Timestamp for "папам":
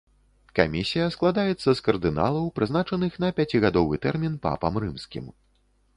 4.47-4.73